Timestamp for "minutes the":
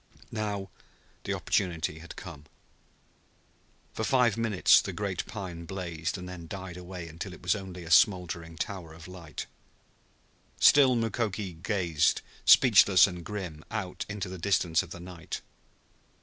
4.35-4.93